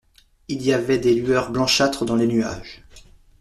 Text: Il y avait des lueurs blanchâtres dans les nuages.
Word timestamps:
Il 0.47 0.63
y 0.63 0.73
avait 0.73 0.97
des 0.97 1.13
lueurs 1.13 1.51
blanchâtres 1.51 2.05
dans 2.05 2.15
les 2.15 2.25
nuages. 2.25 2.81